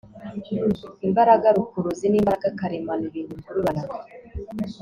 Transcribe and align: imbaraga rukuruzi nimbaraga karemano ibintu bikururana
imbaraga 1.07 1.47
rukuruzi 1.55 2.05
nimbaraga 2.09 2.49
karemano 2.59 3.03
ibintu 3.09 3.31
bikururana 3.37 3.85